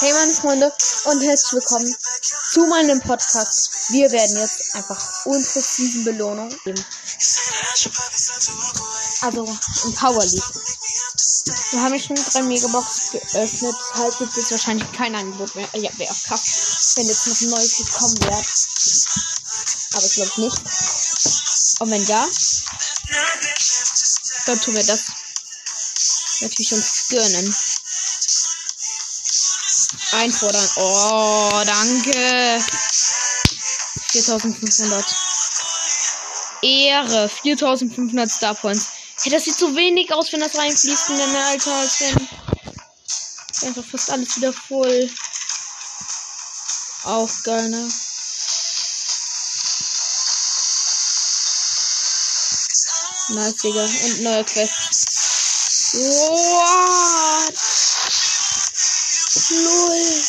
[0.00, 0.72] Hey meine Freunde
[1.04, 1.96] und herzlich willkommen
[2.50, 3.70] zu meinem Podcast.
[3.90, 6.84] Wir werden jetzt einfach unsere Season Belohnung geben.
[9.20, 9.44] Also
[9.84, 10.42] im Power League.
[11.70, 13.76] Wir haben schon drei Megabox geöffnet.
[13.94, 15.68] Halt gibt es wahrscheinlich kein Angebot mehr.
[15.74, 18.44] Ja, wäre auch krass, wenn jetzt noch ein neues gekommen wäre.
[19.92, 20.60] Aber ich glaube nicht.
[21.78, 22.28] Und wenn ja,
[24.46, 25.00] dann tun wir das
[26.40, 27.54] natürlich uns gönnen.
[30.14, 30.68] Einfordern.
[30.76, 32.62] Oh, danke.
[34.10, 35.04] 4500.
[36.62, 37.28] Ehre.
[37.28, 38.88] 4500 Star Points.
[39.22, 42.28] Hey, das sieht so wenig aus, wenn das reinfließt in deine Alter, als wenn.
[43.68, 45.10] Einfach fast alles wieder voll.
[47.04, 47.88] Auch geil, ne?
[53.28, 53.84] Nice, Digga.
[53.84, 55.06] Und neue Quest.
[55.94, 57.23] What?
[59.50, 60.24] Lol.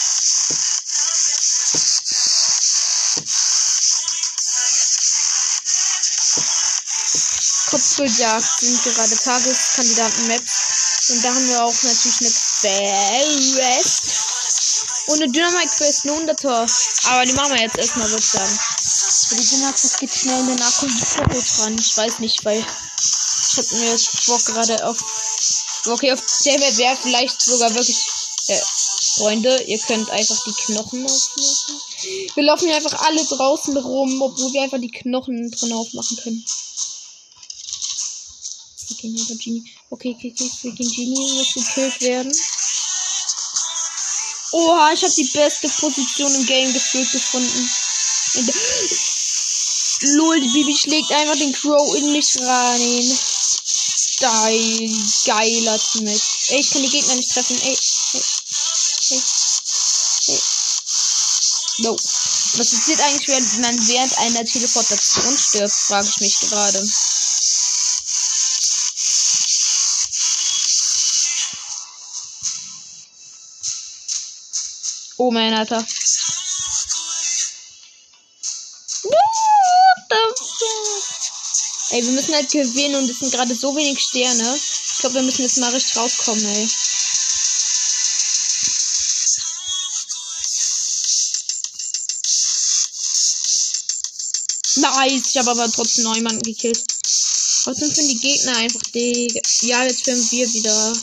[7.70, 11.10] Kopfgeldjagd sind gerade Tageskandidaten-Maps.
[11.10, 14.04] Und da haben wir auch natürlich eine Quest.
[15.08, 17.08] Und eine Dynamite-Quest, eine 100er.
[17.08, 18.60] Aber die machen wir jetzt erstmal, würde ich sagen.
[19.32, 20.94] Die Dynamite geht schnell in der Nachkommt
[21.58, 21.78] dran.
[21.78, 24.98] Ich weiß nicht, weil ich habe mir jetzt Bock gerade auf.
[25.86, 27.98] Okay, auf der wäre vielleicht sogar wirklich.
[28.48, 28.62] Äh,
[29.16, 31.82] Freunde, ihr könnt einfach die Knochen aufmachen.
[32.36, 36.46] Wir laufen hier einfach alle draußen rum, obwohl wir einfach die Knochen drin aufmachen können.
[38.92, 39.16] Okay.
[39.90, 42.34] Okay, okay, okay, freaking Genie muss gekillt werden.
[44.52, 47.72] Oha, ich habe die beste Position im Game gefühlt gefunden.
[50.18, 53.18] Lol, die Bibi schlägt einfach den Crow in mich rein.
[54.20, 54.92] Geil,
[55.26, 56.22] geiler Teammate.
[56.50, 57.60] Ey, ich kann die Gegner nicht treffen.
[57.62, 57.78] Ey,
[61.80, 61.96] No.
[62.58, 66.88] Was passiert eigentlich, wenn man während einer Teleportation stirbt, frage ich mich gerade.
[75.18, 75.86] Oh mein Alter.
[81.90, 84.56] Ey, wir müssen halt gewinnen und es sind gerade so wenig Sterne.
[84.56, 86.70] Ich glaube, wir müssen jetzt mal richtig rauskommen, ey.
[95.06, 96.84] Nice, ich habe aber trotzdem noch jemanden gekillt.
[97.64, 99.28] Trotzdem sind die Gegner einfach die.
[99.62, 100.98] Ja, jetzt filmen wir wieder.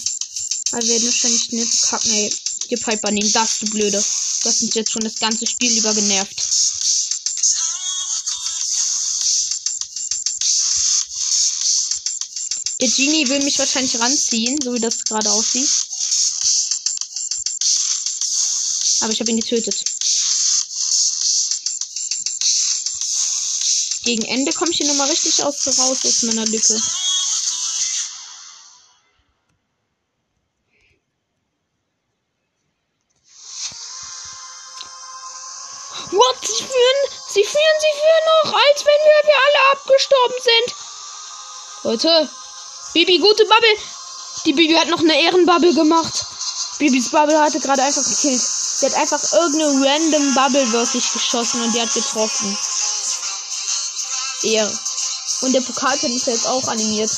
[0.73, 2.35] Aber wir werden wahrscheinlich schnell verkacken, ey.
[2.71, 4.03] Die Piper nehmen das, du Blöde.
[4.43, 6.43] Du hast uns jetzt schon das ganze Spiel über genervt.
[12.81, 15.71] Der Genie will mich wahrscheinlich ranziehen, so wie das gerade aussieht.
[19.01, 19.92] Aber ich habe ihn getötet.
[24.12, 26.75] Gegen Ende komme ich hier nochmal richtig aus raus aus meiner Lücke.
[36.11, 36.37] What?
[36.43, 40.75] Sie führen, sie führen, sie führen noch, als wenn wir, wir alle abgestorben sind.
[41.84, 42.29] Leute,
[42.93, 43.79] Bibi, gute Bubble.
[44.44, 46.27] Die Bibi hat noch eine Ehrenbubble gemacht.
[46.79, 48.43] Bibis Bubble hatte gerade einfach gekillt.
[48.43, 52.59] Sie hat einfach irgendeine random Bubble wirklich geschossen und die hat getroffen.
[54.45, 54.73] Ehre.
[55.43, 57.11] Und der Pokalpin ist jetzt auch animiert.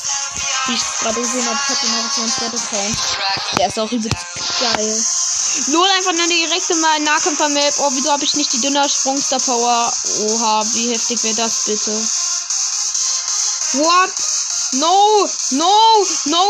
[0.67, 2.97] Wie ich gerade gesehen habe, hat den auf meinem zweiten Account.
[3.57, 4.25] Der ist auch übelst
[4.59, 5.05] geil.
[5.67, 7.73] Nur einfach eine direkte mal Nahkämpfer-Map.
[7.79, 9.93] Oh, wieso habe ich nicht die dünner Sprungstar Power?
[10.27, 11.91] Oha, wie heftig wäre das bitte?
[13.83, 14.13] What?
[14.73, 16.49] No, no, no,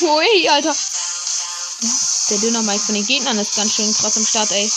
[0.00, 0.20] no.
[0.20, 0.74] Ey, Alter.
[2.30, 4.70] Der dünner Mike von den Gegnern ist ganz schön krass im Start, ey.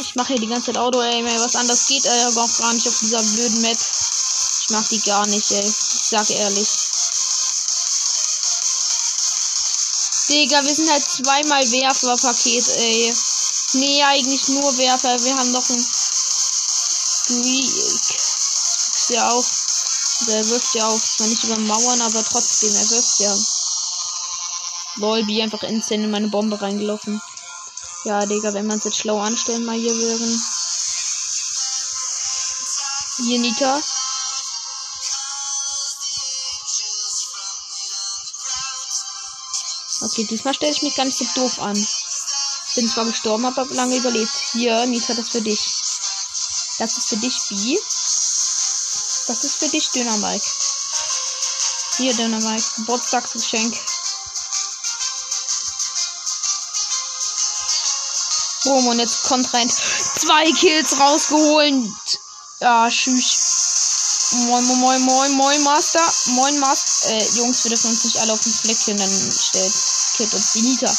[0.00, 1.24] Ich mache hier die ganze Zeit Auto, ey.
[1.24, 3.78] Was anderes geht ey, aber auch gar nicht auf dieser blöden Map.
[4.60, 5.66] Ich mag die gar nicht, ey.
[5.66, 6.68] Ich sag ehrlich.
[10.28, 13.14] Digga, wir sind halt zweimal Werferpaket, ey.
[13.72, 15.22] Nee, eigentlich nur Werfer.
[15.24, 15.86] Wir haben doch ein.
[18.94, 19.44] Ist ja auch.
[20.28, 21.00] Der wirft ja auch.
[21.00, 23.36] Zwar nicht über Mauern, aber trotzdem, er wirft ja.
[24.96, 27.20] Lol, wie einfach instant in meine Bombe reingelaufen.
[28.04, 30.42] Ja, Digga, wenn man es jetzt schlau anstellen, mal hier wären.
[33.18, 33.80] Hier, Nita.
[40.00, 41.74] Okay, diesmal stelle ich mich gar nicht so doof an.
[42.76, 44.32] Bin zwar gestorben, aber lange überlebt.
[44.52, 45.60] Hier, Nita, das für dich.
[46.78, 47.76] Das ist für dich, B.
[49.26, 50.50] Das ist für dich, Dynamike.
[51.96, 52.64] Hier, Dynamike.
[52.76, 53.76] Geburtstagsgeschenk.
[58.68, 59.66] Boom, und jetzt kommt rein.
[59.70, 62.20] Zwei Kills rausgeholt.
[62.60, 63.48] Ja, tschüss.
[64.46, 66.04] Moin, moin, moin, moin, Master.
[66.26, 67.08] Moin, Master.
[67.08, 69.72] Äh, Jungs, wir dürfen uns nicht alle auf den Fleckchen, dann stellt
[70.18, 70.94] Kid und Benita.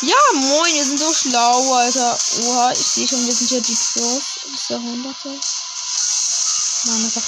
[0.00, 2.18] Ja, moin, wir sind so schlau, Alter.
[2.44, 4.22] Oha, ich sehe schon, wir sind hier die Pros.
[4.70, 7.22] Der 100 Mann, Alter.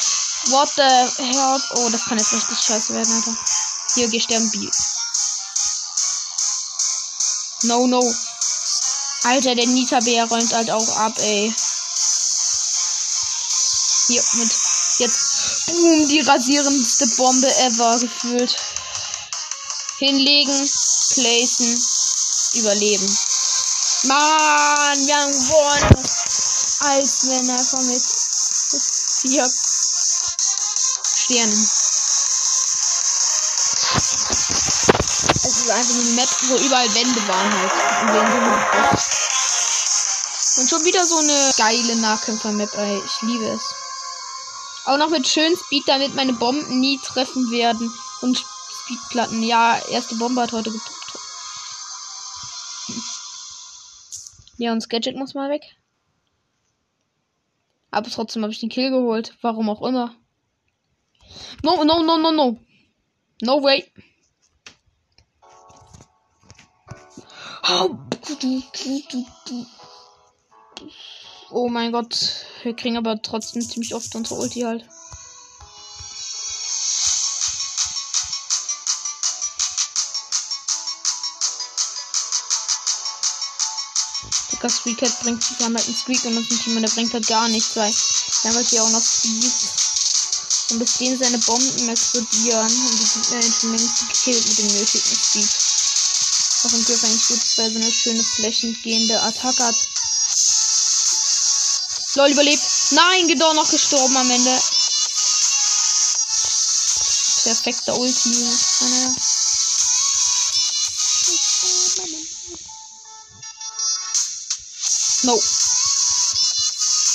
[0.46, 1.62] What the hell?
[1.76, 3.36] Oh, das kann jetzt richtig scheiße werden, Alter.
[3.96, 4.70] Hier, geh sterben, B.
[7.64, 8.00] No, no.
[9.24, 11.54] Alter, der Nita-Bär räumt halt auch ab, ey.
[14.06, 14.50] Hier, mit
[14.98, 18.56] jetzt, boom, die rasierendste Bombe ever gefühlt.
[19.98, 20.70] Hinlegen,
[21.14, 21.82] placen,
[22.54, 23.18] überleben.
[24.02, 26.08] Mann, wir haben gewonnen.
[26.80, 28.02] Als wenn er von mit
[29.22, 29.50] vier
[31.14, 31.70] Sternen.
[35.34, 37.72] Es ist einfach eine Map, wo überall Wände waren halt.
[40.56, 43.02] Und schon wieder so eine geile Nahkämpfer-Map, ey.
[43.04, 43.74] Ich liebe es.
[44.86, 47.92] Auch noch mit schön Speed, damit meine Bomben nie treffen werden.
[48.20, 48.44] Und
[48.84, 49.42] Speedplatten.
[49.42, 51.18] Ja, erste Bombe hat heute getoppt.
[54.58, 55.62] Ja, und Gadget muss mal weg.
[57.90, 59.36] Aber trotzdem habe ich den Kill geholt.
[59.40, 60.14] Warum auch immer.
[61.62, 62.58] No, no, no, no, no.
[63.40, 63.90] No way.
[67.68, 67.98] Oh
[71.68, 72.46] mein Gott.
[72.62, 74.88] Wir kriegen aber trotzdem ziemlich oft unsere Ulti halt.
[84.62, 87.26] Der Squeak hat bringt, wir haben halt einen Squeak und ein Team, der bringt halt
[87.26, 89.52] gar nichts, weil wir haben halt hier auch noch Speed.
[90.70, 94.66] Und bis denen seine Bomben explodieren und die sind ja schon längst gekillt mit dem
[94.68, 95.63] nötigen Speed.
[96.64, 99.76] Was im Griff eigentlich gut ist, weil so eine schöne flächengehende Attacke hat.
[102.14, 102.62] Lol, überlebt.
[102.90, 104.62] Nein, geht doch noch gestorben am Ende.
[107.42, 108.30] Perfekter Ulti.
[115.24, 115.42] No.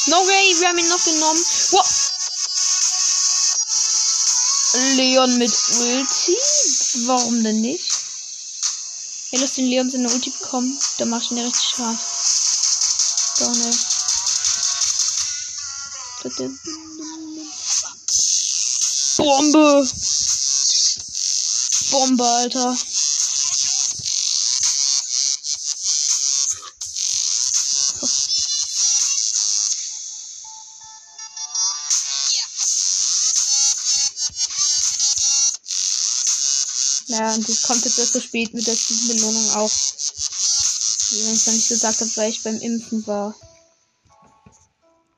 [0.06, 1.46] No way, wir haben ihn noch genommen.
[1.72, 1.86] Wow.
[4.96, 6.38] Leon mit Ulti?
[7.08, 8.09] Warum denn nicht?
[9.32, 10.80] Ja, lass den Leon seine Ulti bekommen.
[10.98, 12.00] Da mach ich ihn ja richtig scharf.
[13.36, 13.72] So, ne.
[19.18, 19.88] Bombe!
[21.92, 22.78] Bombe, Alter.
[37.20, 38.78] Ja, und das kommt jetzt erst so spät mit der
[39.10, 39.70] Belohnung auch.
[41.12, 43.36] Wenn ich noch nicht gesagt habe, weil ich beim Impfen war.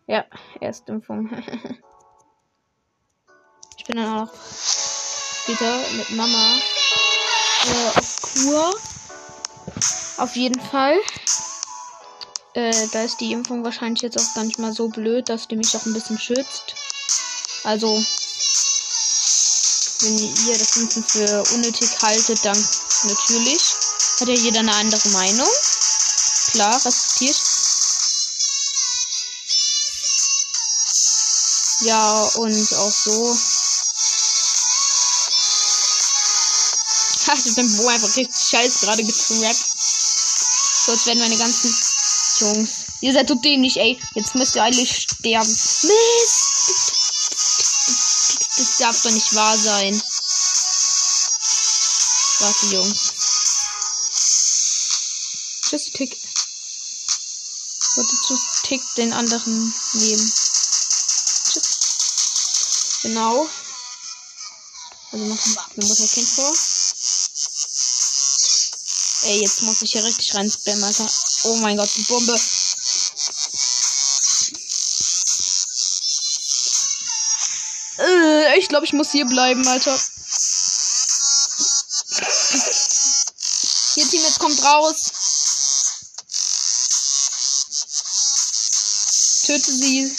[0.08, 0.26] Ja,
[0.60, 1.30] Erstimpfung.
[3.78, 4.34] ich bin dann auch
[5.44, 6.58] später mit Mama
[7.68, 8.74] äh, auf Kur.
[10.18, 11.00] Auf jeden Fall.
[12.56, 15.56] Äh, da ist die Impfung wahrscheinlich jetzt auch gar nicht mal so blöd, dass die
[15.56, 16.74] mich auch ein bisschen schützt.
[17.64, 18.04] Also,
[20.04, 22.68] wenn ihr das Ganze für unnötig haltet, dann
[23.04, 23.62] natürlich.
[24.20, 25.48] Hat ja jeder eine andere Meinung.
[26.52, 27.38] Klar, respektiert.
[31.82, 33.38] Ja, und auch so.
[37.28, 39.66] Ha, ich bin Bo einfach richtig scheiß gerade getrappt.
[40.86, 41.76] So, jetzt werden meine ganzen
[42.40, 42.86] Jungs.
[43.02, 44.00] Ihr seid so dämlich, ey.
[44.16, 45.50] Jetzt müsst ihr eigentlich sterben.
[45.50, 46.41] Mist!
[48.82, 49.94] Darf doch nicht wahr sein.
[52.40, 53.14] Warte, Jungs.
[55.70, 56.18] Just tick.
[57.96, 60.34] Warte, just tick den anderen nehmen.
[61.54, 61.78] Just.
[63.04, 63.48] Genau.
[65.12, 66.52] Also machen eine Mutter Kind vor.
[69.30, 71.08] Ey, jetzt muss ich hier richtig rein spammen, Alter.
[71.44, 72.42] Oh mein Gott, die Bombe.
[78.72, 80.00] Glaube, ich muss hier bleiben, Alter.
[83.94, 85.12] Hier, Team, jetzt kommt raus.
[89.46, 90.10] Töte sie.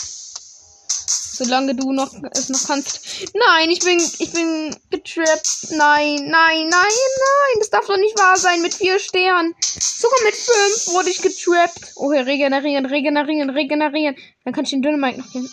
[1.34, 3.00] Solange du noch es noch kannst.
[3.32, 5.70] Nein, ich bin ich bin getrappt.
[5.70, 7.58] Nein, nein, nein, nein.
[7.58, 9.54] Das darf doch nicht wahr sein mit vier Sternen.
[9.80, 11.92] Sogar mit fünf wurde ich getrappt.
[11.96, 14.16] Oh, hier regenerieren, regenerieren, regenerieren.
[14.44, 15.50] Dann kann ich den Dynamite noch gehen.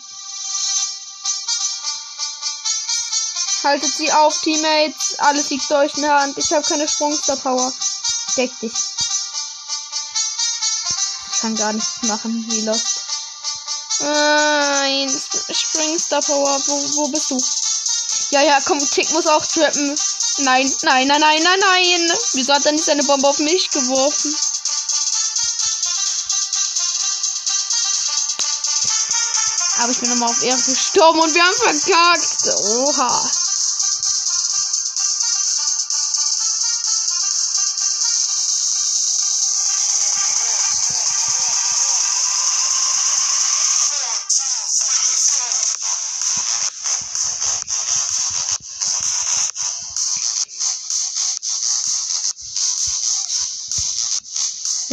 [3.62, 5.18] Haltet sie auf, Teammates.
[5.18, 6.38] Alles liegt euch in der Hand.
[6.38, 7.72] Ich habe keine Sprungstar Power.
[8.36, 8.72] Deck dich.
[11.40, 13.00] kann gar nichts machen, wie Lost.
[14.00, 17.38] Nein, Springstar Power, wo, wo bist du?
[18.30, 19.98] Ja, ja, komm, Tick muss auch trappen.
[20.38, 22.12] Nein, nein, nein, nein, nein, nein.
[22.32, 24.36] Wieso hat er nicht seine Bombe auf mich geworfen?
[29.78, 32.48] Aber ich bin nochmal auf Ehre gestorben und wir haben verkackt.
[32.58, 33.30] Oha.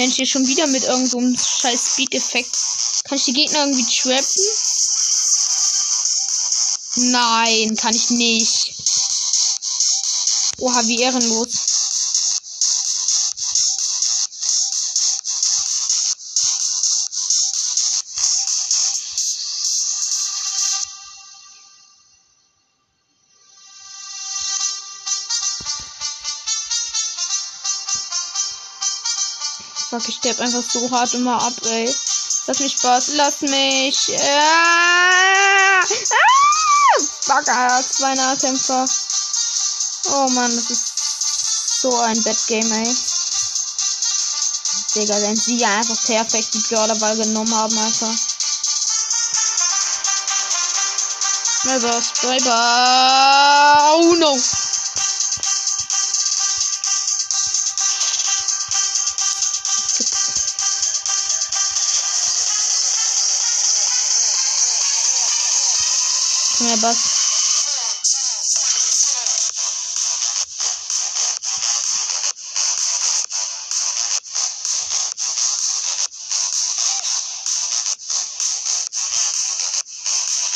[0.08, 2.56] Mensch, hier schon wieder mit irgendeinem so scheiß Speed-Effekt.
[3.04, 4.44] Kann ich die Gegner irgendwie trappen?
[7.12, 8.74] Nein, kann ich nicht.
[10.60, 11.57] Oha, wie ehrenlos.
[29.98, 31.92] Fuck, ich sterbe einfach so hart immer ab, ey.
[32.46, 34.12] Lass mich Spaß, lass mich.
[34.20, 35.82] Ah!
[35.82, 35.86] Ah!
[37.22, 38.86] Fuck, Alter, zwei Nahkämpfer.
[40.10, 42.96] Oh Mann, das ist so ein Bad Game, ey.
[44.94, 48.16] Digga, wenn sie einfach perfekt die Brawlerball genommen haben, Alter.
[51.64, 54.38] Never spray Oh no!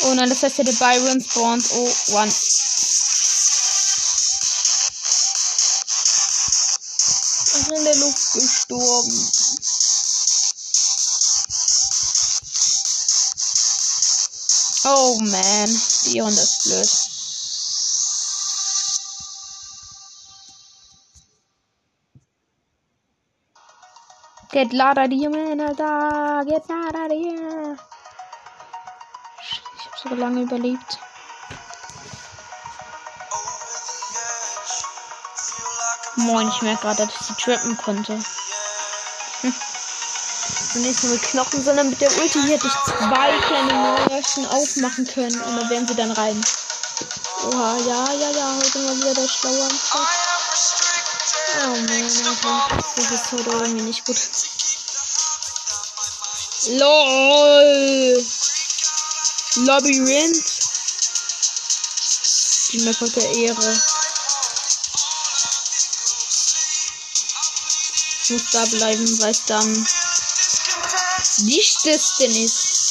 [0.04, 2.32] Oh nein, das heißt ja, der Byron Spawns Oh, one.
[7.54, 9.30] Ich bin in der Luft gestorben.
[14.84, 17.12] Oh man, die Runde ist blöd.
[24.50, 26.44] Get out of here, man, Alter.
[26.44, 27.91] Get out of here
[30.02, 30.98] so lange überlebt.
[36.16, 38.18] Moin, ich merke gerade, dass ich sie trappen konnte.
[39.40, 39.54] Hm.
[40.74, 43.72] Und nicht nur mit Knochen, sondern mit der Ulti hätte ich zwei kleine
[44.08, 45.40] Mörchen aufmachen können.
[45.40, 46.40] Und dann wären sie dann rein.
[47.44, 49.68] Oha, ja, ja, ja, heute mal wieder der Schlaue.
[51.64, 52.84] Oh man, Alter.
[52.96, 54.16] Das ist heute irgendwie nicht gut.
[56.78, 58.24] LOL!
[59.56, 60.60] Labyrinth.
[62.72, 63.82] Die Map hat der Ehre.
[68.24, 69.86] Ich muss da bleiben, weil es dann
[71.44, 72.81] nicht das denn ist.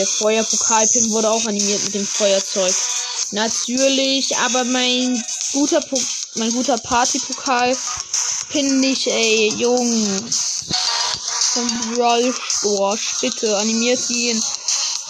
[0.00, 2.74] Der Feuerpokalpin wurde auch animiert mit dem Feuerzeug.
[3.32, 5.82] Natürlich, aber mein guter
[6.36, 7.76] mein guter Partypokal
[8.48, 10.64] pin nicht, ey, Jungs
[11.52, 12.34] vom Brawl.
[13.20, 14.42] Bitte animiert ihn.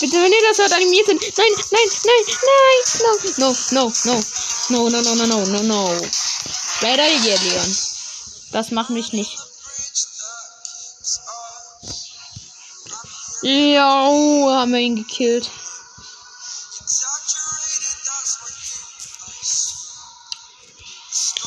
[0.00, 1.20] Bitte, wenn ihr das hört, animiert ihn.
[1.37, 2.25] Nein, nein, nein,
[2.99, 4.20] nein, no, no, no,
[4.70, 6.00] no, no, no, no, no, no, no.
[6.80, 7.76] Better yeah, Leon.
[8.50, 9.38] Das macht mich nicht.
[13.42, 15.50] Ja, haben wir ihn gekillt.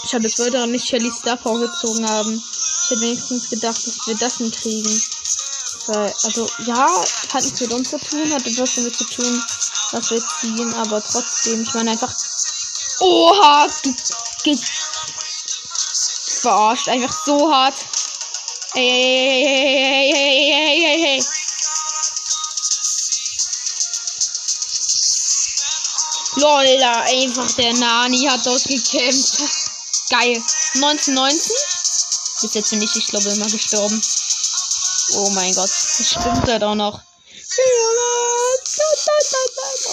[0.03, 2.33] Ich habe es weiter nicht Shelly Star vorgezogen haben.
[2.33, 5.03] Ich hätte wenigstens gedacht, dass wir das hinkriegen.
[5.87, 6.87] Weil, also, ja,
[7.33, 9.43] hat nichts mit uns zu tun, hat etwas damit zu tun,
[9.91, 12.13] was wir ziehen, aber trotzdem, ich meine einfach.
[12.99, 13.67] Oha!
[14.43, 14.59] Du
[16.41, 17.75] verarscht einfach so hart.
[18.73, 19.29] Hey, hey, hey,
[26.43, 29.37] Lol, einfach der Nani hat dort gekämpft.
[30.09, 30.43] Geil.
[30.75, 31.51] 1919?
[32.41, 34.01] Bis jetzt bin ich, ich glaube, immer gestorben.
[35.13, 35.69] Oh mein Gott.
[35.69, 36.99] Das stimmt halt auch noch.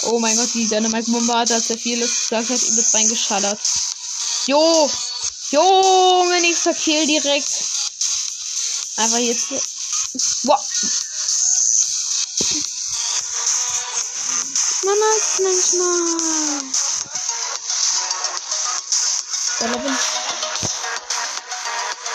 [0.03, 3.59] Oh mein Gott, die Dynamite-Bombe hat, als er vieles gesagt hat, übelst reingeschallert.
[4.47, 4.91] Jo!
[5.51, 7.63] Junge, nächster Kill direkt.
[8.97, 9.51] Aber jetzt.
[10.43, 10.59] Wow.
[15.39, 16.61] manchmal.
[19.59, 20.21] Dann bin ich.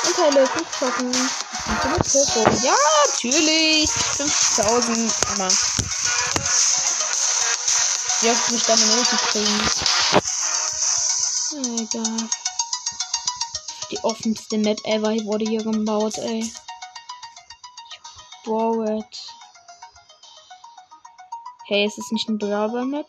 [0.07, 1.07] Und Teile, Kuchschocken.
[1.07, 2.41] Und Coco.
[2.63, 2.77] Ja,
[3.09, 3.91] natürlich.
[3.91, 5.13] 5000.
[5.33, 5.49] Aber.
[8.21, 9.71] Wie oft mich damit runterkriegen.
[11.79, 12.29] Egal.
[13.91, 16.53] Die offenste Map ever wurde hier gebaut, ey.
[18.45, 19.26] Wow, it.
[21.69, 23.09] Hey, ist es nicht ein Brawler Map?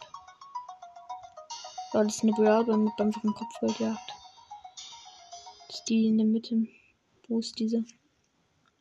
[1.94, 4.14] War das eine Brawler Map einfach im Kopfgeldjagd?
[5.70, 6.66] Ist die in der Mitte,
[7.28, 7.86] wo es diese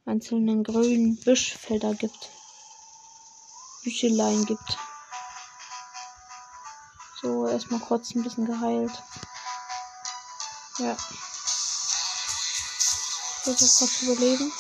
[0.07, 2.31] einzelnen grünen Büschfelder gibt.
[3.85, 4.79] Büscheleien gibt.
[7.21, 9.03] So, erstmal kurz ein bisschen geheilt.
[10.79, 10.97] Ja.
[13.43, 14.51] Versuch kurz überleben.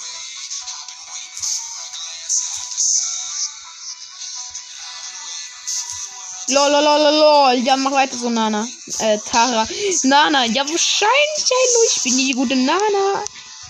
[6.49, 7.65] Lol, lol, lol, lol.
[7.65, 8.67] Ja, mach weiter so, Nana.
[9.00, 9.67] Äh, Tara.
[10.05, 10.45] Nana.
[10.47, 11.81] Ja, wahrscheinlich, Hallo.
[11.95, 13.25] Ich bin die gute Nana.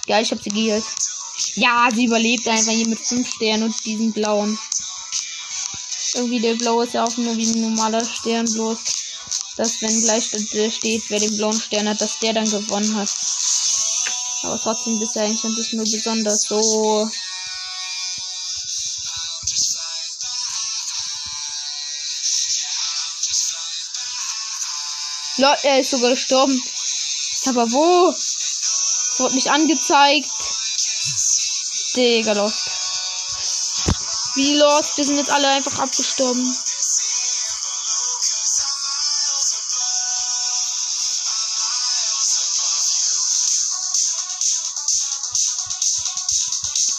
[0.06, 0.85] Ja, ich hab sie geheilt.
[1.54, 4.59] Ja, sie überlebt einfach hier mit 5 Sternen und diesen blauen.
[6.14, 8.78] Irgendwie der blaue ist ja auch nur wie ein normaler Stern, bloß
[9.56, 10.30] dass wenn gleich
[10.75, 13.09] steht, wer den blauen Stern hat, dass der dann gewonnen hat.
[14.42, 17.11] Aber trotzdem ist er eigentlich ein bisschen nur besonders so
[25.47, 26.61] Lol, er ist sogar gestorben.
[27.47, 28.11] Aber wo?
[28.11, 30.29] Es wurde nicht angezeigt.
[31.95, 32.69] Digga, lost.
[34.35, 34.97] Wie lost?
[34.97, 36.59] Wir sind jetzt alle einfach abgestorben.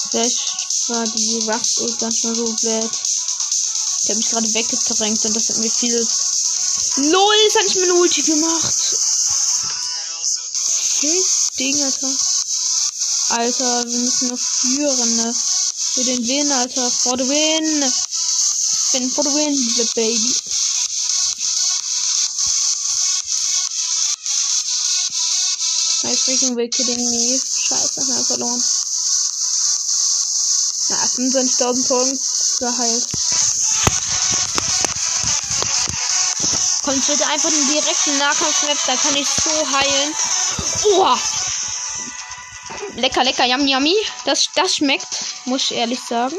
[0.10, 2.92] Vielleicht war die Wachs ganz mal so blöd.
[4.04, 6.08] Ich habe mich gerade weggedrängt und das hat mir viel
[6.98, 8.74] LOL, jetzt hatte ich mir eine Ulti gemacht.
[11.00, 12.12] Scheiß Ding, Alter.
[13.30, 15.36] Alter, wir müssen noch führen, ne?
[15.94, 16.90] Für den Win, Alter.
[16.90, 17.94] For the win.
[18.94, 20.36] Win for the win, the baby.
[26.04, 27.40] I freaking will kidding me.
[27.40, 28.64] Scheiße, haben wir verloren.
[30.90, 32.20] Na, 25.000 Punkte
[32.60, 33.17] geheilt.
[37.08, 40.16] Bitte einfach einen direkten Nahkampf-Map, da kann ich so heilen.
[40.86, 41.18] Oh!
[42.96, 43.96] Lecker, lecker, yum, yummy.
[44.26, 45.08] Das, das schmeckt,
[45.46, 46.36] muss ich ehrlich sagen.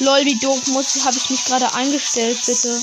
[0.00, 2.80] Lol, wie doof muss, habe ich mich gerade eingestellt, bitte.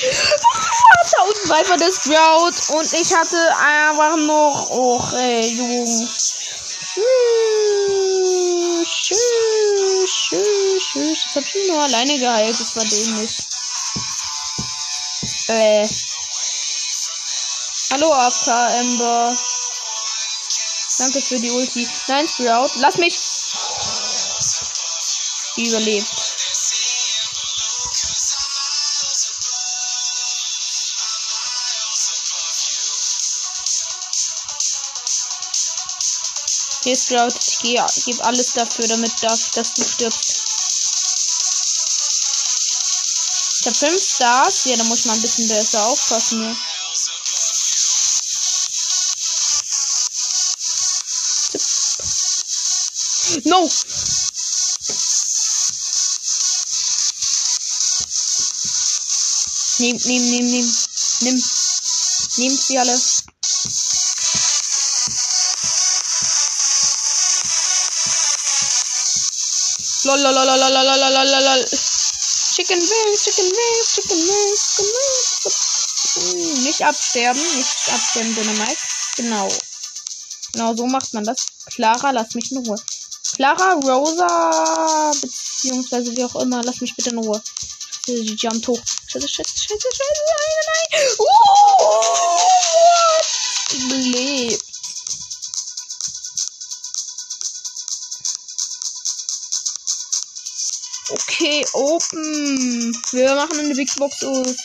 [0.00, 4.70] 1000 Viper des Drought und ich hatte einfach noch.
[4.70, 5.84] Och, ey, Junge.
[5.84, 6.36] Tschüss,
[8.94, 9.18] tschüss,
[10.06, 11.24] tschüss, tschüss.
[11.24, 12.60] Jetzt hab ich ihn nur alleine geheilt.
[12.60, 13.38] Das war dämlich.
[15.48, 15.88] Äh.
[17.90, 19.36] Hallo, AFK Ember.
[20.98, 21.88] Danke für die Ulti.
[22.06, 23.18] Nein, Sprout, lass mich.
[25.56, 26.27] Überlebt.
[36.88, 40.40] Okay, Sprout, ich gehe, gebe alles dafür, damit darf, dass du stirbst.
[43.60, 44.64] Ich habe 5 Stars.
[44.64, 46.56] Ja, da muss man ein bisschen besser aufpassen hier.
[53.44, 53.70] No!
[59.76, 60.74] Nimm, nimm, nimm, nimm.
[61.20, 61.44] Nimm.
[62.36, 62.98] Nehmt sie alle.
[70.22, 71.64] Lol.
[72.54, 76.64] Chicken wings, chicken wings, chicken wings, chicken wings.
[76.64, 78.78] Nicht absterben, nicht absterben, Dynamite.
[79.16, 79.48] Genau.
[80.52, 81.46] Genau, so macht man das.
[81.66, 82.76] Clara, lass mich in Ruhe.
[83.36, 87.40] Clara, Rosa, beziehungsweise wie auch immer, lass mich bitte in Ruhe.
[88.06, 88.80] Sie jumpt hoch.
[89.06, 91.08] Scheiße, scheiße, scheiße, scheiße, nein, nein.
[91.18, 91.28] Uh,
[94.12, 94.67] lebt.
[101.40, 102.92] Okay, open.
[103.12, 104.56] Wir machen eine Big Box Öl.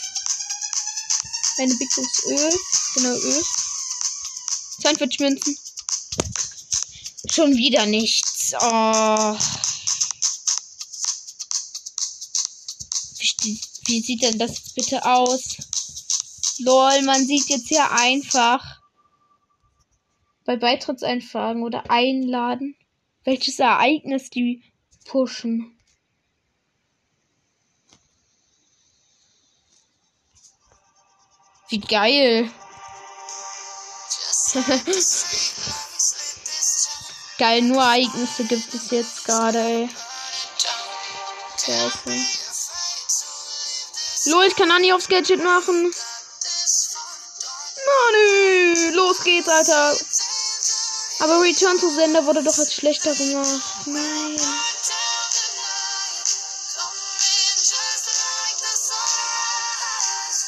[1.60, 2.52] Eine Big Box Öl.
[2.96, 3.44] Genau, Öl.
[4.82, 5.56] 42 Münzen.
[7.30, 8.56] Schon wieder nichts.
[8.60, 9.38] Oh.
[13.86, 15.58] Wie sieht denn das bitte aus?
[16.58, 18.82] Lol, man sieht jetzt hier einfach
[20.44, 22.76] bei Beitrittseinfragen oder einladen,
[23.26, 24.64] welches Ereignis die
[25.06, 25.78] pushen.
[31.74, 32.52] Wie geil.
[37.40, 39.90] geil, nur Ereignisse gibt es jetzt gerade, ey.
[41.58, 42.16] Scheiße.
[44.30, 45.92] Lol, ich kann Anni aufs Gadget machen.
[47.88, 49.98] Manu, los geht's, Alter.
[51.22, 53.64] Aber Return to Sender wurde doch als schlechter gemacht.
[53.88, 54.40] Nein.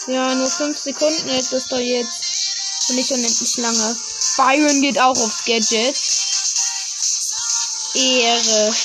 [0.07, 2.21] Ja, nur 5 Sekunden ist das doch jetzt.
[2.89, 3.97] Und nicht unendlich lange.
[4.37, 5.97] Byron geht auch aufs Gadget.
[7.95, 8.75] Ehre.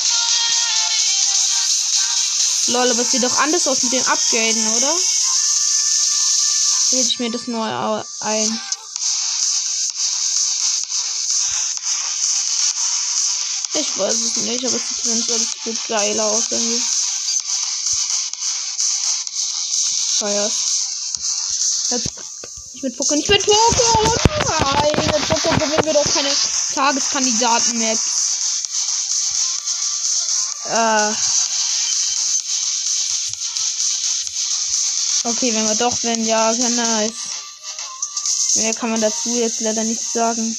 [2.68, 4.96] Lol, aber es sieht doch anders aus mit dem Upgraden, oder?
[6.90, 8.60] Wähle ich mir das neu ein.
[13.74, 16.82] Ich weiß es nicht, aber es sieht zumindest alles gut geil aus irgendwie.
[20.18, 20.69] Feiers.
[22.80, 24.16] Ich mit Poco, nicht mit Poco!
[24.48, 26.30] Nein, mit Poco gewinnen wir doch keine
[26.74, 28.62] Tageskandidaten-Maps.
[30.64, 31.12] Äh.
[35.28, 37.12] Okay, wenn wir doch wenn ja, nice.
[38.54, 40.56] Mehr kann man dazu jetzt leider nicht sagen.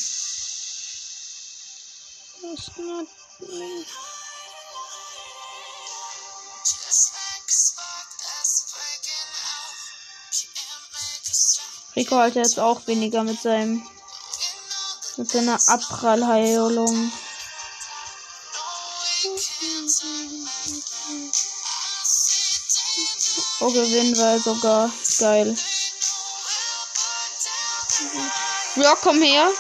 [11.96, 13.82] Rico hat jetzt auch weniger mit seinem
[15.18, 17.12] mit seiner Abprallheilung.
[23.60, 24.90] Oh, gewinnen wir sogar.
[25.20, 25.56] Geil.
[28.76, 29.52] Block, komm her.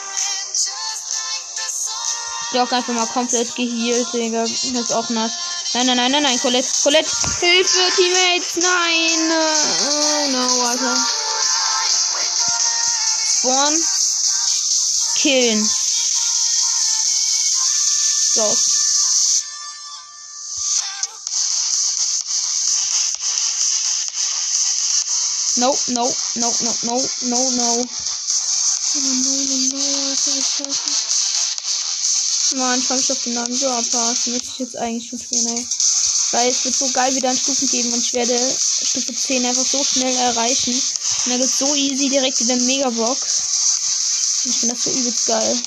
[2.51, 4.41] Block einfach mal komplett geheilt, Digga.
[4.41, 5.31] Das ist auch nass.
[5.73, 6.67] Nein, nein, nein, nein, nein, Colette.
[6.81, 9.31] Colette, Hilfe, Teammates, nein.
[9.91, 11.20] Oh no, Alter.
[13.41, 13.73] Spawn.
[15.15, 15.69] Killen.
[18.33, 18.57] So.
[25.57, 27.85] No, no, no, no, no, no, no.
[32.55, 34.27] Mann, ich auf den neuen Brawl Pass.
[34.27, 35.67] Müsste ich jetzt eigentlich schon spielen, ey.
[36.31, 39.65] Weil es wird so geil wieder an Stufen geben und ich werde Stufe 10 einfach
[39.65, 40.79] so schnell erreichen.
[41.23, 44.43] Und dann wird so easy direkt wieder Megabox.
[44.43, 45.61] Und ich finde das so übelst geil.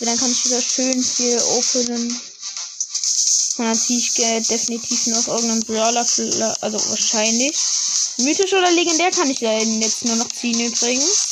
[0.00, 2.20] Und dann kann ich wieder schön viel openen.
[3.58, 4.14] Und dann ziehe ich
[4.46, 6.06] definitiv noch irgendeinen Brawler,
[6.60, 7.56] also wahrscheinlich.
[8.18, 11.26] Mythisch oder legendär kann ich jetzt nur noch ziehen übrigens.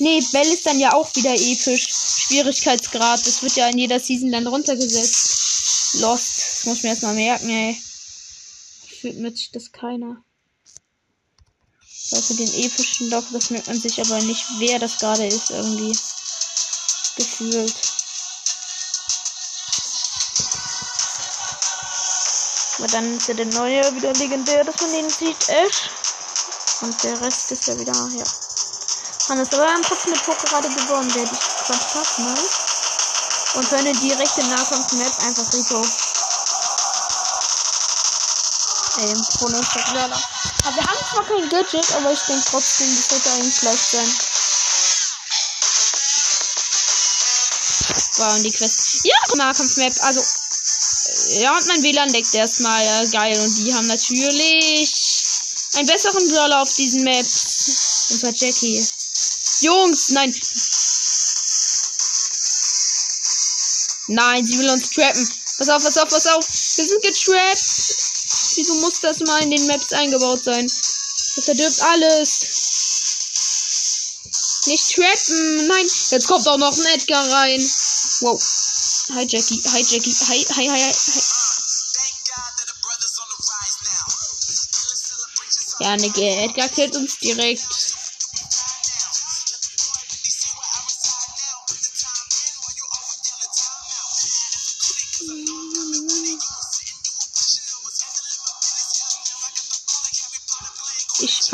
[0.00, 1.88] Nee, Bell ist dann ja auch wieder episch.
[2.26, 3.26] Schwierigkeitsgrad.
[3.26, 5.94] Das wird ja in jeder Season dann runtergesetzt.
[6.00, 6.36] Lost.
[6.36, 7.80] Das muss ich mir erstmal merken, ey.
[9.00, 10.24] Fühlt mit sich das keiner.
[12.12, 15.98] Also den epischen doch, das merkt man sich aber nicht, wer das gerade ist, irgendwie.
[17.16, 17.74] Gefühlt.
[22.78, 25.90] Aber dann ist ja der neue wieder legendär, dass man den sieht, Ash.
[26.82, 28.24] Und der Rest ist ja wieder, ja.
[29.28, 32.34] Hannes, aber wir haben trotzdem mit Poker gerade gewonnen, der dich gequatscht hat, ne?
[33.54, 35.82] Und für eine direkte Nahkampf-Map einfach Rico.
[38.96, 40.22] Ey, ohne Verklärer.
[40.64, 44.10] Aber wir haben zwar kein Gadget, aber ich denke trotzdem, das wird eigentlich leicht sein.
[48.16, 49.04] Wow, und die Quest.
[49.04, 50.22] Ja, Nahkampf-Map, also.
[51.40, 52.84] Ja, und mein WLAN deckt erstmal.
[52.84, 53.38] Ja, geil.
[53.40, 55.24] Und die haben natürlich
[55.74, 58.10] einen besseren Brawler auf diesen Maps.
[58.10, 58.86] Und zwar Jackie.
[59.60, 60.32] Jungs, nein.
[64.06, 65.32] Nein, sie will uns trappen.
[65.58, 66.46] Pass auf, pass auf, pass auf.
[66.76, 68.03] Wir sind getrappt.
[68.56, 70.66] Wieso muss das mal in den Maps eingebaut sein?
[70.66, 72.40] Das verdirbt alles.
[74.66, 75.66] Nicht trappen.
[75.66, 75.86] Nein.
[76.10, 77.60] Jetzt kommt auch noch ein Edgar rein.
[78.20, 78.42] Wow.
[79.14, 79.62] Hi Jackie.
[79.72, 80.14] Hi Jackie.
[80.28, 80.94] Hi, hi, hi, hi.
[85.80, 87.83] Ja, ne, Edgar killt uns direkt.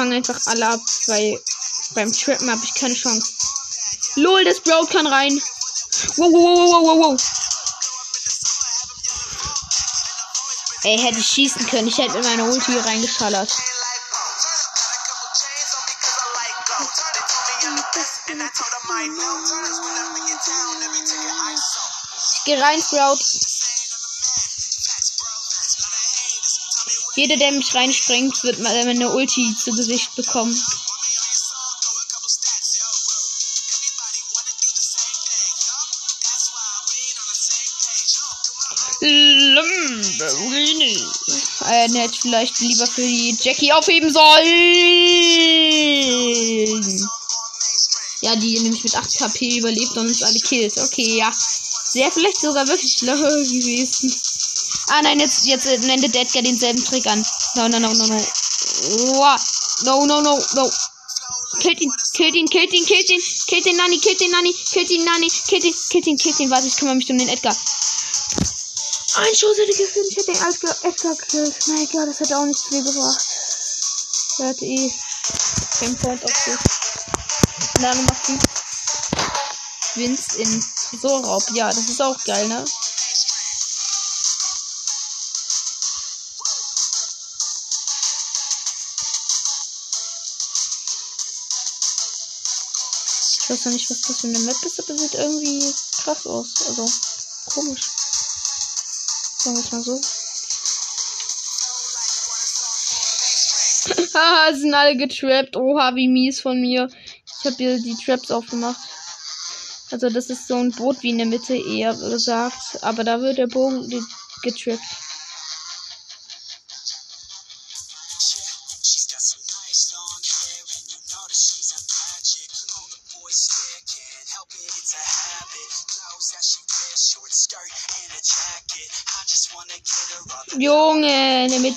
[0.00, 1.38] Fangen einfach alle ab, weil
[1.90, 3.34] beim Trappen habe ich keine Chance.
[4.14, 5.38] Lol, das Bro kann rein.
[6.16, 7.20] Wow, wow, wow, wow, wow.
[10.84, 11.88] Ey, hätte ich schießen können.
[11.88, 13.52] Ich hätte mit meiner Ulti reingeschallert.
[22.32, 23.18] Ich geh rein, Sprout.
[27.20, 30.56] Jeder, der mich reinspringt, wird meine Ulti zu Gesicht bekommen.
[39.02, 40.96] Lamborghini.
[41.68, 44.40] Äh, ne, hätte vielleicht lieber für die Jackie aufheben sollen.
[48.22, 50.78] Ja, die nämlich mit 8 KP überlebt und uns alle killt.
[50.78, 51.30] Okay, ja.
[51.84, 54.10] Sehr vielleicht sogar wirklich low gewesen.
[54.92, 57.24] Ah nein, jetzt, jetzt nennt Edgar denselben Trick an.
[57.54, 58.20] No, no, no, no, no.
[59.84, 60.70] No, no, no, no.
[61.60, 64.90] Killt ihn, killt ihn, killt ihn, killt ihn, killt den Nani, killt den Nani, killt
[64.90, 66.50] ihn, Nani, killt ihn, killt ihn, killt ihn.
[66.50, 67.54] Warte, ich kümmere mich um den Edgar.
[69.14, 71.54] Ein Schuss hätte gefilmt, ich hätte den Edgar, Edgar gekillt.
[71.66, 73.24] Mein Gott, das hätte auch nicht viel gebracht.
[74.38, 74.92] Der hatte eh
[75.78, 76.58] kein Point auf sich.
[77.80, 78.38] Dann macht die
[80.00, 80.64] Vince in
[81.00, 81.42] so Raub.
[81.54, 82.64] Ja, das ist auch geil, ne?
[93.50, 96.54] Ich weiß noch nicht, was das für eine Map ist, aber sieht irgendwie krass aus.
[96.68, 96.86] Also,
[97.52, 97.82] komisch.
[99.38, 100.00] Sagen wir es mal so.
[104.16, 105.56] Haha, sind alle getrappt.
[105.56, 106.88] Oha, wie mies von mir.
[107.26, 108.78] Ich habe hier die Traps aufgemacht.
[109.90, 112.78] Also das ist so ein Boot wie in der Mitte eher gesagt.
[112.82, 113.90] Aber da wird der Bogen
[114.44, 114.78] getrappt.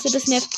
[0.04, 0.50] Mitte des nervt.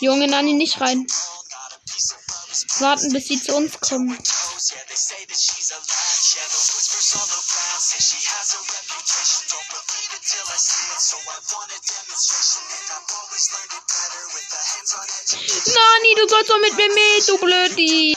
[0.00, 1.06] Junge, Nani, nicht rein.
[2.80, 4.10] Warten, bis sie zu uns kommen.
[15.66, 18.16] Nani, du sollst doch mit mir mit, du Blödi.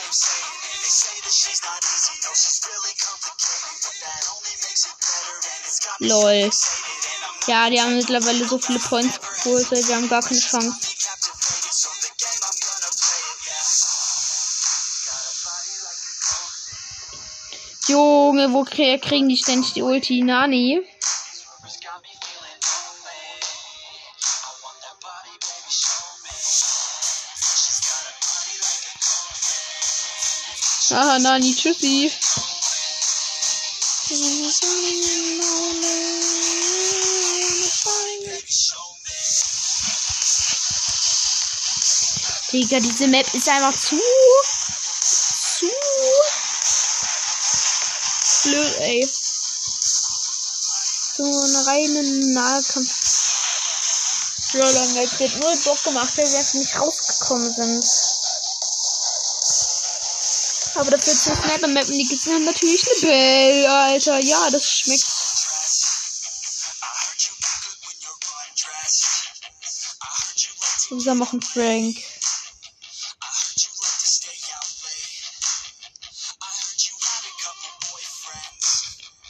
[6.04, 6.50] Lol.
[7.46, 10.76] Ja, die haben mittlerweile so viele Points geholt, wir haben gar keine Chance.
[17.86, 20.22] Junge, wo kriegen die ständig die Ulti?
[20.22, 20.80] Nani?
[30.90, 32.10] Aha, Nani, tschüssi.
[42.52, 44.00] Digga, diese Map ist einfach zu.
[45.58, 45.66] zu.
[48.44, 49.10] blöd, ey.
[51.16, 52.90] So eine reine Nahkampf.
[54.94, 58.03] Map wird nur doch gemacht, weil wir nicht rausgekommen sind.
[60.76, 64.18] Aber dafür das Sniper Map und die gibt dann natürlich eine Bell, Alter.
[64.18, 65.04] Ja, das schmeckt.
[70.88, 71.96] Zusammen machen Frank.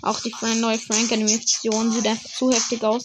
[0.02, 3.04] Auch die neue Frank-Animation sieht einfach zu heftig aus.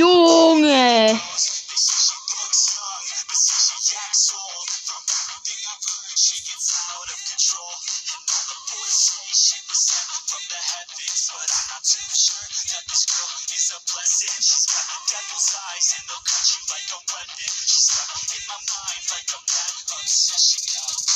[0.00, 1.20] Junge!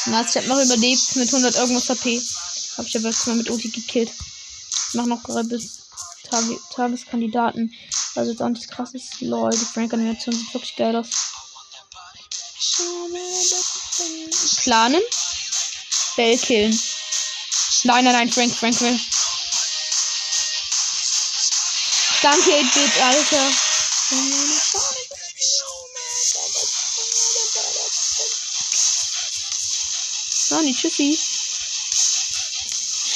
[0.06, 0.28] Was?
[0.28, 2.22] Ich hab noch überlebt mit 100 irgendwas HP.
[2.76, 4.10] Hab ich aber jetzt mal mit Ulti gekillt.
[4.10, 5.84] Ich mach noch gerade bis
[6.28, 6.44] Tag
[6.74, 7.72] Tageskandidaten.
[8.16, 9.20] Also jetzt auch nichts krasses.
[9.20, 11.08] Lol, die Frank-Animation sieht wirklich geil aus.
[14.62, 15.02] Planen.
[16.16, 16.80] Bell killen.
[17.84, 19.00] Nein, nein, nein, Frank, Frank will.
[22.22, 23.52] Danke, 8-Bit, Alter.
[30.50, 31.18] Nani, tschüssi.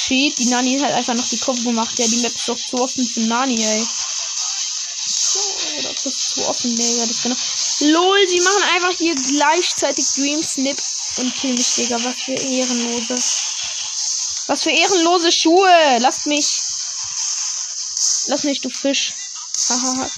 [0.01, 1.97] Shit, die Nani hat einfach noch die Kurve gemacht.
[1.97, 3.87] Ja, die Map ist doch zu offen für Nani, ey.
[6.33, 7.05] Zu offen, Digga.
[7.05, 7.35] Das genau.
[7.79, 10.81] LOL, sie machen einfach hier gleichzeitig Dream Snip
[11.17, 12.03] und kill mich, Digga.
[12.03, 13.15] Was für ehrenlose.
[14.47, 15.97] Was für ehrenlose Schuhe.
[15.99, 16.61] Lasst mich.
[18.27, 19.13] Lass mich, du Fisch.
[19.69, 20.09] Hahaha.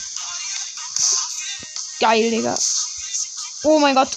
[1.99, 2.57] Geil, Digga.
[3.63, 4.11] Oh mein Gott.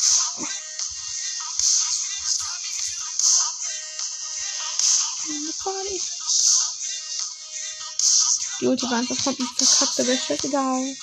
[8.61, 10.97] Die Ulti war einfach komplett verkackt, aber ist egal.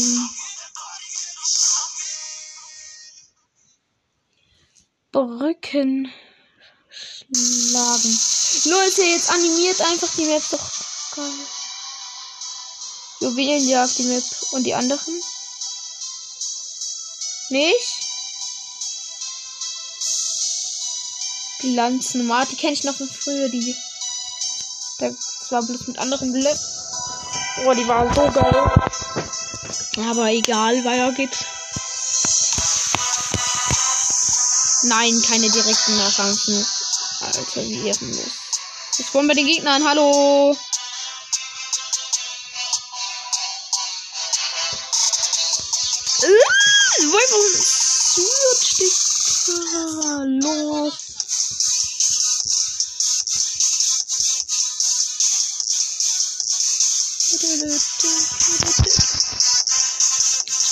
[5.12, 6.11] Brücken
[6.90, 8.20] schlagen.
[8.64, 10.70] Leute, jetzt animiert einfach die Map doch.
[11.16, 11.33] Geil.
[13.20, 14.24] Juwelenjagd die Map.
[14.53, 15.22] Und die anderen?
[17.50, 17.99] Nicht?
[21.61, 23.77] Glanznormal, die kenne ich noch von früher, die.
[24.99, 25.14] Das
[25.51, 26.59] war bloß mit anderen Blöcken.
[27.64, 28.70] Oh, die war so geil.
[30.09, 31.44] Aber egal, weiter geht's.
[34.85, 36.66] Nein, keine direkten Nachranken.
[37.20, 38.31] Alter, wie ehrenlos.
[38.96, 39.87] Jetzt wollen wir den Gegner an.
[39.87, 40.57] Hallo.
[46.23, 47.31] Äh, Wolf
[48.12, 49.11] stürzt dich
[50.42, 51.10] los.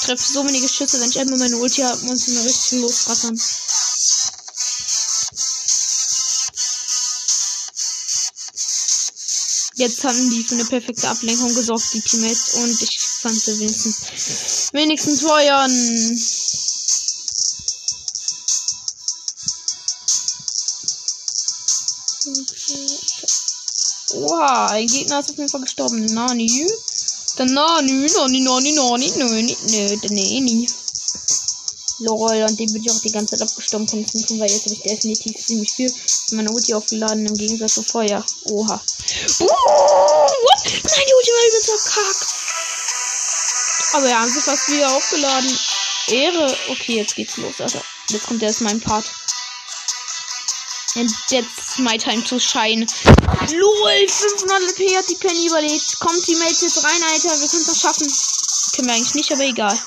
[0.08, 3.38] Treffe so wenige Schüsse, wenn ich einmal meine Ulti habe, muss ich mal richtig losrattern.
[9.74, 12.54] Jetzt haben die für eine perfekte Ablenkung gesorgt, die Teammates.
[12.54, 15.70] Und ich sie wenigstens, wenigstens feuern.
[24.14, 26.06] Oha, ein Gegner ist auf jeden Fall gestorben.
[26.06, 26.66] Nani?
[27.38, 30.68] Der Nani, Nani, Nani, Nani, Nani, der Nani.
[32.00, 33.86] Lol, und den bin ich auch die ganze Zeit abgestorben.
[33.86, 35.92] Konzentrieren, weil jetzt habe ich definitiv ziemlich viel
[36.32, 38.24] meine Ulti aufgeladen, im Gegensatz zu vorher.
[38.44, 38.80] Oha.
[39.40, 40.64] Oh, what?
[40.64, 42.26] Nein, die Ulti war übelst verkackt.
[43.92, 45.58] Aber ja, haben sie fast wieder aufgeladen.
[46.08, 46.56] Ehre.
[46.70, 47.82] Okay, jetzt geht's los, Alter.
[48.10, 49.06] Jetzt kommt erst mein Part.
[50.98, 52.80] And that's my time to shine.
[52.80, 56.00] LOL, 500 LP hat die Penny überlebt.
[56.00, 57.40] Kommt die Mates jetzt rein, Alter.
[57.40, 58.12] Wir können es schaffen.
[58.74, 59.78] Können wir eigentlich nicht, aber egal.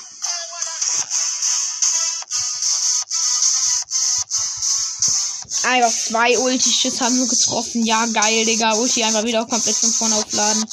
[5.64, 7.84] Einfach zwei Ulti-Schüsse haben wir getroffen.
[7.84, 8.72] Ja, geil, Digga.
[8.76, 10.64] Ulti einfach wieder komplett von vorne aufladen.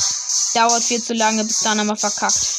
[0.53, 2.58] Dauert viel zu lange, bis dann haben wir verkackt.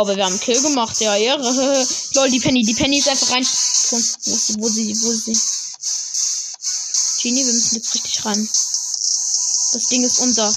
[0.00, 1.36] Aber wir haben Kill gemacht, ja, ja.
[2.14, 3.44] Lol, die Penny, die Penny ist einfach rein.
[3.44, 5.38] Wo ist sie, wo ist sie, wo ist sie?
[7.22, 8.48] Genie, wir müssen jetzt richtig ran.
[9.72, 10.54] Das Ding ist unser.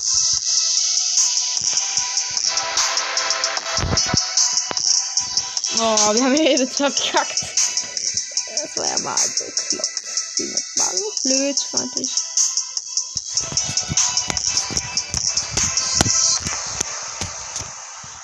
[5.79, 7.41] Oh, wir haben hier jetzt verkackt.
[7.41, 9.87] Das war ja mal klar.
[10.37, 12.11] Das war so blöd, fand ich.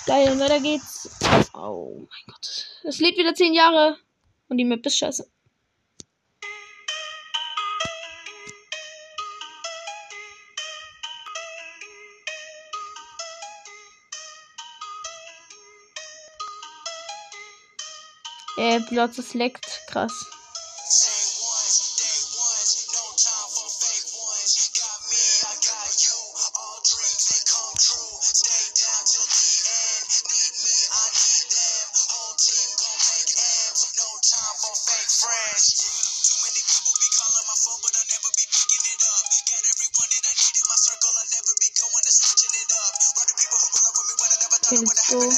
[0.06, 0.93] Geil, und weiter geht's.
[1.66, 2.82] Oh mein Gott.
[2.84, 3.98] Es lädt wieder 10 Jahre.
[4.50, 5.26] Und die Map ist scheiße.
[18.58, 19.84] Äh, Platz es leckt.
[19.88, 20.43] Krass.
[44.74, 45.32] Okay, so.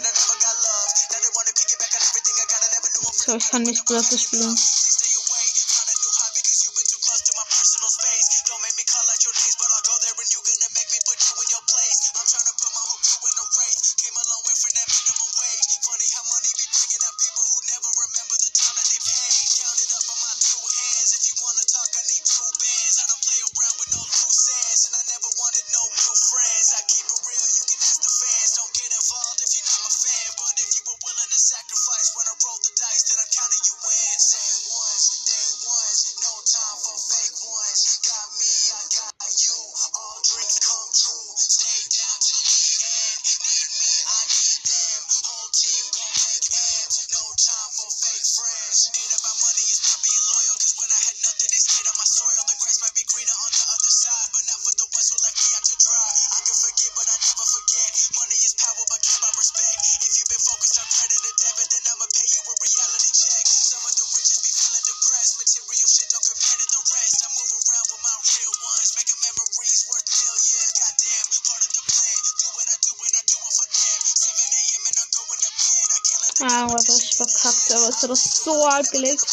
[3.11, 4.57] So, ich kann nicht Börse spielen.
[77.75, 79.25] Aber hat doch so hart gelegt.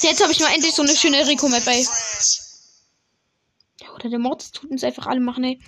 [0.00, 1.86] Jetzt habe ich mal endlich so eine schöne Rico-Map, ey.
[3.94, 5.60] Oder der Mortis tut uns einfach alle machen, ey.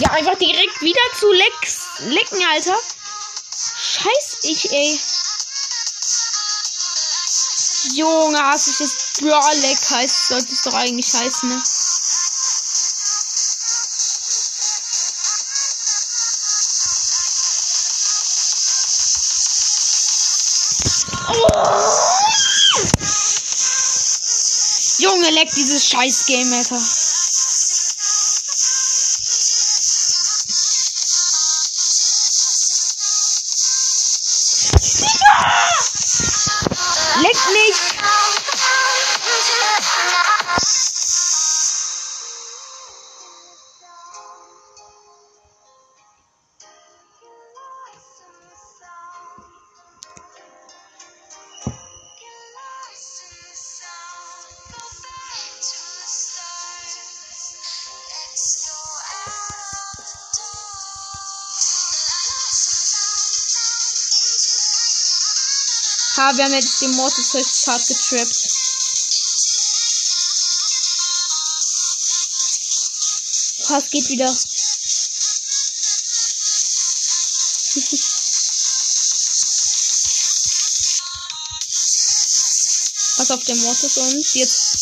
[0.00, 2.78] Ja, einfach direkt wieder zu Lex lecken, Alter.
[3.82, 5.00] Scheiß ich, ey.
[7.94, 11.62] Junge, hast ich jetzt Brawl Leck heißt, sollte es doch eigentlich heißen, ne?
[24.98, 27.07] Junge, leck dieses scheiß Game, Alter.
[66.34, 68.48] Wir haben jetzt den Mortis richtig hart getrappt.
[73.68, 74.26] Ha, es geht wieder.
[83.16, 84.76] Pass auf den Mortis und jetzt.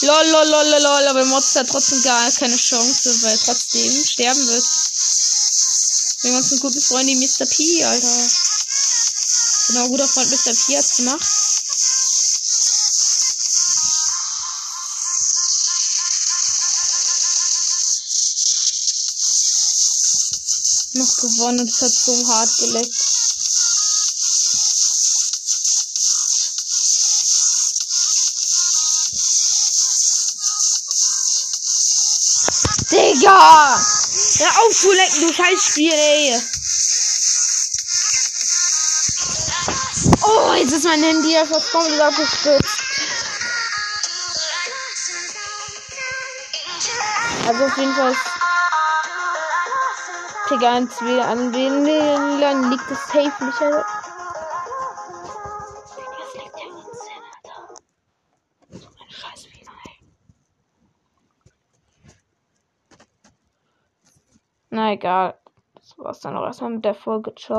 [0.00, 4.48] Lol, lol, lol, lol, lol, aber Mortis hat trotzdem gar keine Chance, weil trotzdem sterben
[4.48, 4.64] wird.
[6.22, 7.44] Wir haben uns einen guten Freund, die Mr.
[7.44, 8.41] P, Alter.
[9.72, 10.52] Genau, guter Freund Mr.
[10.52, 11.26] P hat's gemacht.
[20.92, 22.94] Noch gewonnen und es hat so hart geleckt.
[32.90, 33.86] Digga!
[34.36, 36.51] Hör auf zu lecken, du scheiß Spiel, ey!
[40.62, 42.82] Jetzt ist mein Handy einfach komplett abgestürzt.
[47.48, 48.14] Also auf jeden Fall
[50.50, 53.60] Digga, an wen Ländern liegt es safe nicht.
[53.60, 53.78] Also.
[58.68, 59.66] Das ja.
[64.70, 65.34] Na egal.
[65.74, 67.34] Das war's dann auch erstmal mit der Folge.
[67.34, 67.50] Ciao.